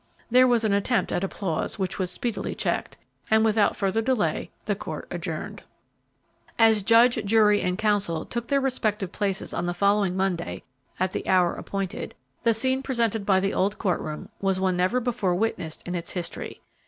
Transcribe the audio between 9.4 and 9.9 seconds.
on the